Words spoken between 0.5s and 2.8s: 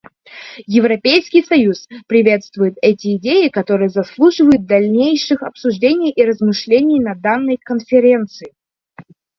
Европейский союз приветствует